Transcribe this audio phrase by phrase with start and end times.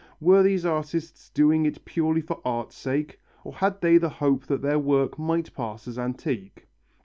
[0.19, 4.63] Were these artists doing it purely for art's sake, or had they the hope that
[4.63, 6.65] their work might pass as antique?